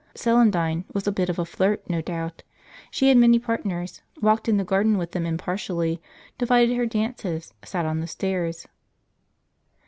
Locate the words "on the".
7.85-8.07